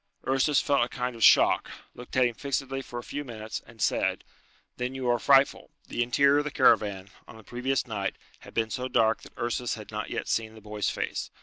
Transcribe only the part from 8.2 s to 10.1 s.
had been so dark that Ursus had not